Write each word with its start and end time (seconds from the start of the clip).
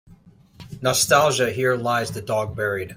Nostalgia 0.81 1.51
Here 1.51 1.75
lies 1.75 2.09
the 2.09 2.23
dog 2.23 2.55
buried. 2.55 2.89